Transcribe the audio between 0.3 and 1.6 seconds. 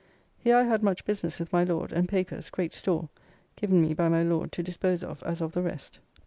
Here I had much business with